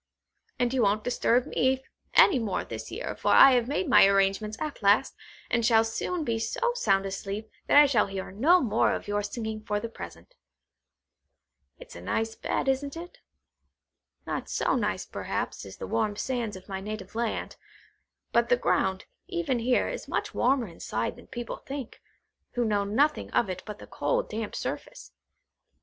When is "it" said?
12.97-13.19, 21.13-21.15, 23.51-23.61